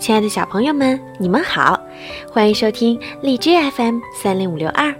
[0.00, 1.78] 亲爱的小朋友们，你们好，
[2.32, 4.92] 欢迎收听荔枝 FM 三零五六二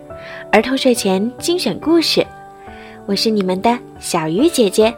[0.52, 2.24] 儿童睡前精选故事，
[3.06, 4.94] 我是你们的小鱼姐姐。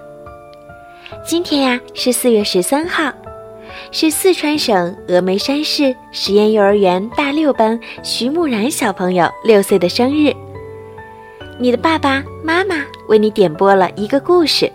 [1.25, 3.13] 今天呀是四月十三号，
[3.93, 10.35] 是四川省峨眉山市实验幼儿园大六班徐木然小朋友六岁的生日。
[11.61, 14.71] 你的爸爸妈妈为你点播了一个故事。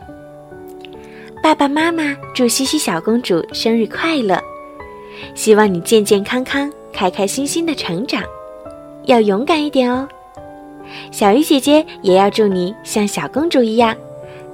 [1.43, 4.41] 爸爸妈妈祝西西小公主生日快乐！
[5.35, 8.23] 希望你健健康康、开开心心的成长，
[9.05, 10.07] 要勇敢一点哦。
[11.11, 13.95] 小鱼姐姐也要祝你像小公主一样，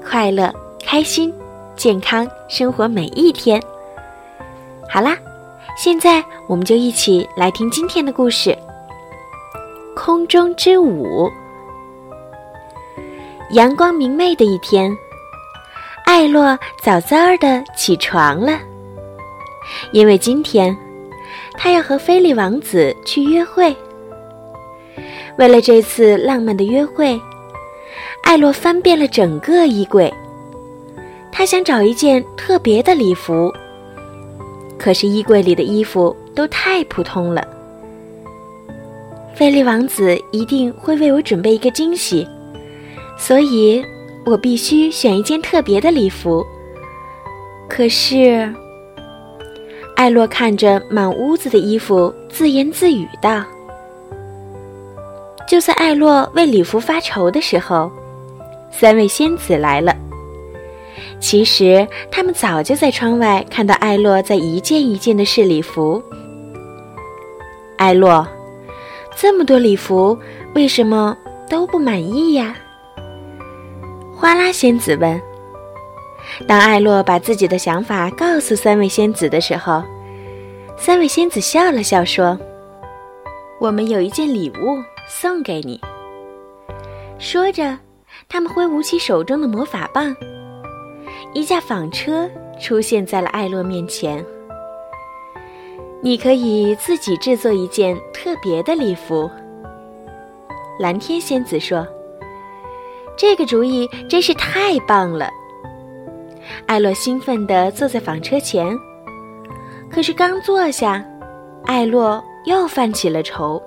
[0.04, 0.52] 快乐、
[0.84, 1.34] 开心、
[1.76, 3.62] 健康生活每一天。
[4.90, 5.18] 好啦，
[5.78, 8.50] 现在我们就一起来听今天的故事
[9.96, 11.28] 《空中之舞》。
[13.52, 14.92] 阳光明媚的一天，
[16.06, 18.60] 艾洛早早的起床了。
[19.92, 20.76] 因为今天，
[21.54, 23.76] 他要和菲利王子去约会。
[25.38, 27.20] 为了这次浪漫的约会，
[28.24, 30.14] 艾洛翻遍了整个衣柜，
[31.32, 33.52] 他想找一件特别的礼服。
[34.78, 37.48] 可是衣柜里的衣服都太普通了。
[39.34, 42.28] 菲利王子一定会为我准备一个惊喜，
[43.18, 43.84] 所以
[44.26, 46.46] 我必须选一件特别的礼服。
[47.68, 48.54] 可是。
[49.96, 53.44] 艾洛看着满屋子的衣服，自言自语道
[55.48, 57.90] ：“就在艾洛为礼服发愁的时候，
[58.70, 59.96] 三位仙子来了。
[61.20, 66.04] 其实他们早就在窗外看到艾洛在一件一件的试礼服。
[67.78, 68.28] 艾洛，
[69.16, 70.18] 这么多礼服，
[70.54, 71.16] 为什么
[71.50, 72.56] 都不满意呀？”
[74.14, 75.22] 花拉仙子问。
[76.48, 79.84] 当艾洛把自己的想法告诉三位仙子的时候，
[80.78, 82.38] 三位仙子笑了笑说
[83.60, 85.80] ：“我们有一件礼物送给你。”
[87.20, 87.78] 说着，
[88.28, 90.16] 他们挥舞起手中的魔法棒，
[91.34, 92.30] 一架纺车
[92.60, 94.24] 出现在了艾洛面前。
[96.02, 99.30] 你可以自己制作一件特别的礼服。”
[100.80, 101.88] 蓝天仙子说
[103.16, 105.30] ：“这个主意真是太棒了。”
[106.66, 108.78] 艾洛兴奋地坐在纺车前，
[109.92, 111.04] 可是刚坐下，
[111.66, 113.62] 艾洛又犯起了愁。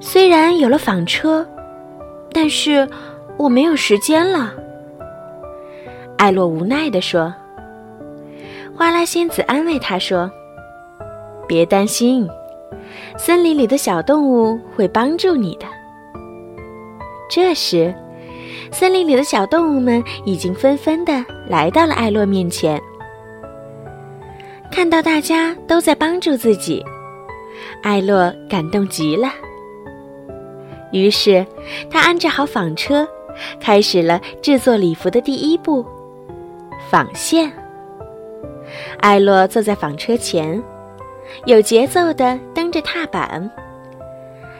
[0.00, 1.46] 虽然有了纺车，
[2.32, 2.88] 但是
[3.36, 4.52] 我没有时间了。
[6.18, 7.32] 艾洛无奈地说。
[8.74, 10.30] 花拉仙子安慰他说
[11.46, 12.26] ：“别担心，
[13.18, 15.66] 森林里的小动物会帮助你的。”
[17.30, 17.94] 这时。
[18.72, 22.80] 森林里的小动物们已经纷纷的来到了艾洛面前。
[24.70, 26.82] 看到大家都在帮助自己，
[27.82, 29.28] 艾洛感动极了。
[30.90, 31.46] 于是，
[31.90, 33.06] 他安置好纺车，
[33.60, 35.84] 开始了制作礼服的第一步——
[36.90, 37.52] 纺线。
[39.00, 40.62] 艾洛坐在纺车前，
[41.44, 43.50] 有节奏的蹬着踏板。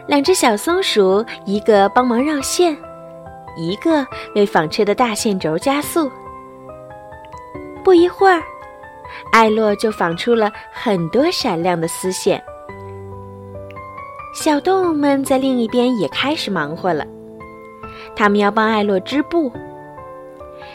[0.06, 2.76] 两只小松鼠，一个帮忙绕线。
[3.56, 6.10] 一个为纺车的大线轴加速。
[7.84, 8.42] 不一会儿，
[9.32, 12.42] 艾洛就纺出了很多闪亮的丝线。
[14.34, 17.06] 小动物们在另一边也开始忙活了，
[18.16, 19.52] 他们要帮艾洛织布。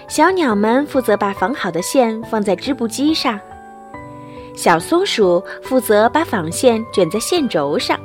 [0.08, 3.40] 小鸟们负责把纺好的线放在织布机上，
[4.54, 8.00] 小松鼠负责把纺线卷在线轴上。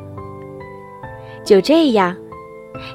[1.45, 2.17] 就这样。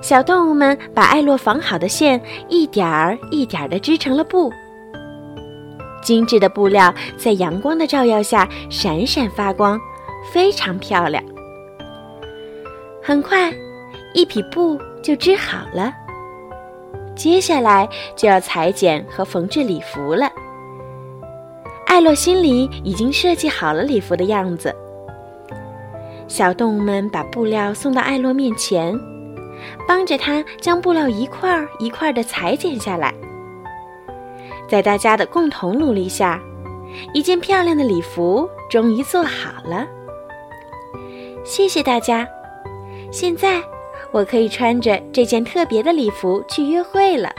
[0.01, 4.51] 小动物们把艾洛纺好的线一点儿一点儿地织成了布。
[6.03, 9.79] 精致的布料在阳光的照耀下闪闪发光，
[10.31, 11.21] 非常漂亮。
[13.03, 13.53] 很快，
[14.13, 15.93] 一匹布就织好了。
[17.15, 20.31] 接下来就要裁剪和缝制礼服了。
[21.87, 24.73] 艾洛心里已经设计好了礼服的样子。
[26.27, 28.97] 小动物们把布料送到艾洛面前。
[29.87, 33.13] 帮着他将布料一块一块儿的裁剪下来，
[34.69, 36.39] 在大家的共同努力下，
[37.13, 39.87] 一件漂亮的礼服终于做好了。
[41.43, 42.27] 谢谢大家！
[43.11, 43.61] 现在
[44.11, 47.31] 我可以穿着这件特别的礼服去约会了。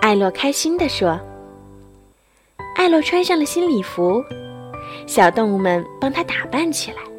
[0.00, 1.18] 艾洛开心地说。
[2.76, 4.20] 艾洛穿上了新礼服，
[5.06, 7.13] 小动物们帮他打扮起来。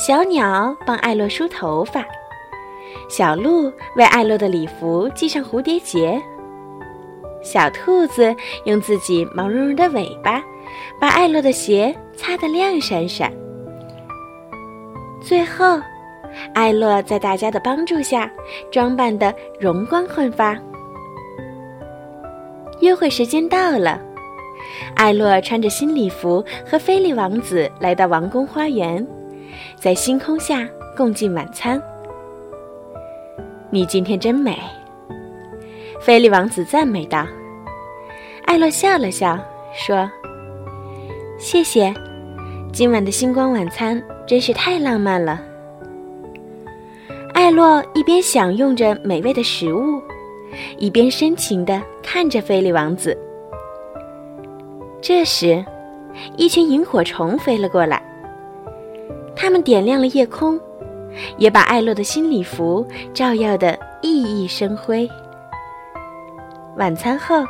[0.00, 2.02] 小鸟帮艾洛梳头发。
[3.06, 6.18] 小鹿为艾洛的礼服系上蝴蝶结，
[7.42, 10.42] 小兔子用自己毛茸茸的尾巴
[10.98, 13.30] 把艾洛的鞋擦得亮闪闪。
[15.20, 15.78] 最后，
[16.54, 18.32] 艾洛在大家的帮助下，
[18.72, 20.58] 装扮得容光焕发。
[22.80, 24.00] 约会时间到了，
[24.96, 29.06] 艾洛穿着新礼服和菲利王子来到王宫花园，
[29.80, 31.82] 在星空下共进晚餐。
[33.70, 34.58] 你今天真美，
[36.02, 37.26] 菲利王子赞美道。
[38.44, 39.38] 艾洛笑了笑，
[39.72, 40.06] 说
[41.40, 41.94] ：“谢谢，
[42.74, 45.40] 今晚的星光晚餐真是太浪漫了。”
[47.32, 49.98] 艾洛一边享用着美味的食物。
[50.76, 53.16] 一边深情地看着菲利王子。
[55.00, 55.64] 这时，
[56.36, 58.02] 一群萤火虫飞了过来，
[59.50, 60.60] 他们点亮了夜空，
[61.36, 65.10] 也把艾洛的新礼服照耀得熠熠生辉。
[66.76, 67.44] 晚餐后，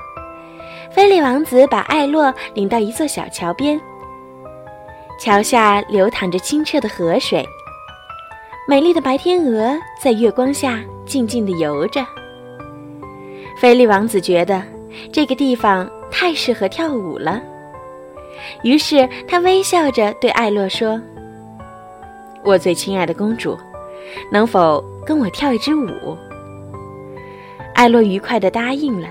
[0.91, 3.79] 菲利王子把艾洛领到一座小桥边，
[5.21, 7.47] 桥下流淌着清澈的河水，
[8.67, 12.03] 美丽的白天鹅在月光下静静地游着。
[13.59, 14.63] 菲利王子觉得
[15.13, 17.43] 这个地方太适合跳舞了，
[18.63, 20.99] 于是他微笑着对艾洛说
[22.45, 23.57] ：“我最亲爱的公主，
[24.31, 26.17] 能否跟我跳一支舞？”
[27.75, 29.09] 艾洛愉快地答应了。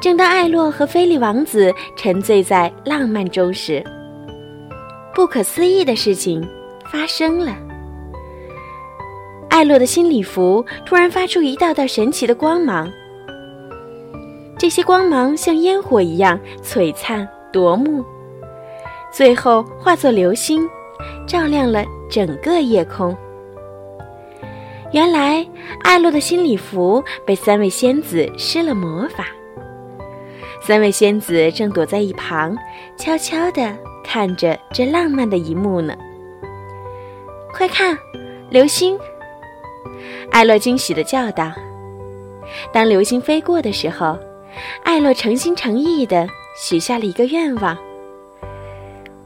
[0.00, 3.84] 正当艾洛和菲利王子沉醉在浪漫中时，
[5.14, 6.42] 不可思议的事情
[6.90, 7.54] 发生了。
[9.50, 12.90] 艾洛的新礼服突然发出一道道神奇的光芒，
[14.56, 18.02] 这些光芒像烟火一样璀璨夺目，
[19.12, 20.66] 最后化作流星，
[21.26, 23.16] 照亮了整个夜空。
[24.92, 25.46] 原来，
[25.84, 29.26] 艾洛的新礼服被三位仙子施了魔法，
[30.60, 32.56] 三位仙子正躲在一旁，
[32.96, 35.96] 悄悄地看着这浪漫的一幕呢。
[37.52, 37.96] 快看，
[38.50, 38.98] 流星！
[40.32, 41.52] 艾洛惊喜地叫道
[42.72, 44.18] ：“当流星飞过的时候，
[44.82, 46.26] 艾洛诚心诚意地
[46.56, 47.78] 许下了一个愿望。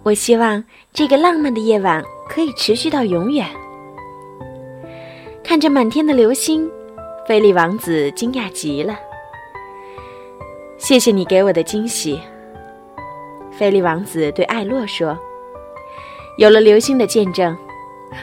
[0.04, 0.62] 我希望
[0.92, 3.46] 这个浪漫的夜晚可以持续到永远。”
[5.42, 6.70] 看着满天的流星，
[7.26, 8.98] 菲利王子惊讶极了。
[10.78, 12.20] “谢谢你给我的惊喜。”
[13.50, 15.18] 菲利王子对艾洛说
[16.38, 17.56] ，“有了流星的见证，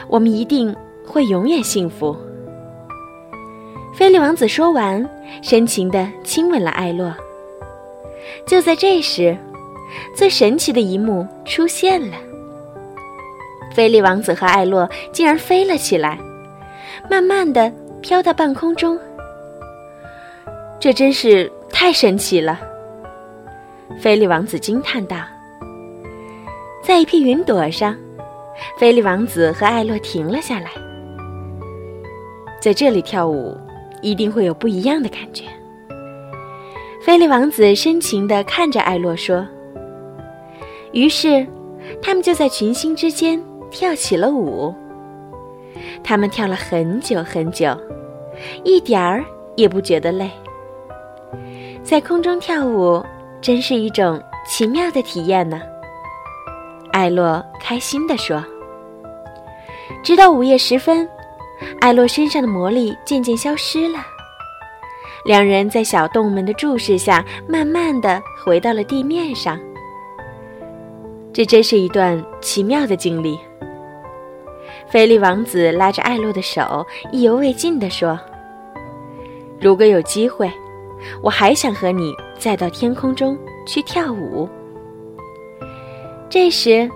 [0.08, 0.74] 我们一定
[1.06, 2.16] 会永远幸福。”
[3.94, 5.08] 菲利王子说完，
[5.42, 7.14] 深情地亲吻了艾洛。
[8.46, 9.36] 就在这时，
[10.14, 12.16] 最神奇的一幕出现了：
[13.74, 16.18] 菲利王子和艾洛竟然飞了起来，
[17.10, 18.98] 慢慢的飘到半空中。
[20.78, 22.60] 这真是太神奇了！
[24.00, 25.16] 菲利王子惊叹道。
[26.82, 27.96] 在一片云朵上，
[28.78, 30.70] 菲利王子和艾洛停了下来，
[32.60, 33.56] 在这里跳舞。
[34.04, 35.44] 一定会有不一样的感觉。
[37.00, 39.46] 菲利王子深情地看着艾洛说
[40.92, 41.46] ：“于是，
[42.00, 44.74] 他们就在群星之间跳起了舞。
[46.04, 47.76] 他们跳了很久很久，
[48.62, 49.24] 一点儿
[49.56, 50.30] 也不觉得累。
[51.82, 53.04] 在空中跳舞
[53.40, 55.60] 真是一种奇妙的体验呢。”
[56.92, 58.44] 艾洛开心地说。
[60.02, 61.08] 直到午夜时分。
[61.80, 64.04] 艾洛身上的魔力渐渐消失了，
[65.24, 69.56] 两人在小动物们的注视下，慢慢的回到了地面上。
[71.32, 73.38] 这真是一段奇妙的经历。
[74.88, 78.18] 菲利王子拉着艾洛的手，意犹未尽地说
[79.58, 80.50] ：“如果有机会，
[81.22, 84.46] 我还想和你再到天空中去跳舞。”
[86.28, 86.90] 这时，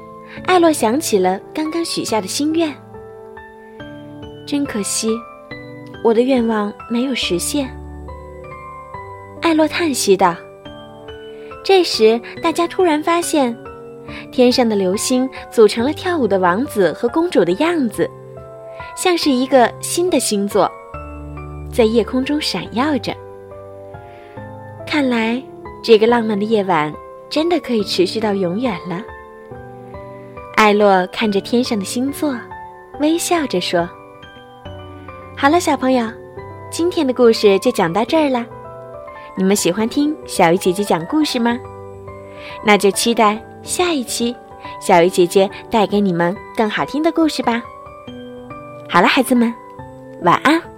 [0.44, 2.74] 艾洛想起了刚刚许下的心愿。
[4.46, 5.10] 真可惜，
[6.04, 7.68] 我的愿望没有实现。
[9.40, 10.36] 艾洛叹息道。
[11.64, 13.56] 这时，大家突然发现，
[14.36, 18.06] 天上的流星组成了跳舞的王子和公主的样子，
[18.94, 20.70] 像是一个新的星座，
[21.72, 23.16] 在夜空中闪耀着。
[24.86, 25.42] 看来，
[25.82, 26.92] 这个浪漫的夜晚
[27.30, 29.02] 真的可以持续到永远了。
[30.54, 32.36] 艾洛看着天上的星座，
[33.00, 33.88] 微笑着说。
[35.34, 36.06] 好了，小朋友，
[36.70, 38.44] 今天的故事就讲到这儿了。
[39.34, 41.58] 你们喜欢听小鱼姐姐讲故事吗？
[42.62, 44.34] 那就期待下一期
[44.80, 47.62] 小鱼姐姐带给你们更好听的故事吧。
[48.88, 49.52] 好了，孩子们，
[50.22, 50.75] 晚安。